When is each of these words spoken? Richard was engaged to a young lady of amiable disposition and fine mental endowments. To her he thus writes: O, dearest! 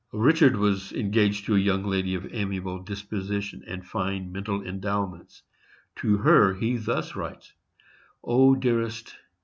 Richard 0.17 0.55
was 0.57 0.91
engaged 0.93 1.45
to 1.45 1.55
a 1.55 1.59
young 1.59 1.83
lady 1.83 2.15
of 2.15 2.25
amiable 2.33 2.79
disposition 2.79 3.63
and 3.67 3.85
fine 3.85 4.31
mental 4.31 4.65
endowments. 4.65 5.43
To 5.97 6.17
her 6.17 6.55
he 6.55 6.75
thus 6.77 7.15
writes: 7.15 7.53
O, 8.23 8.55
dearest! 8.55 9.15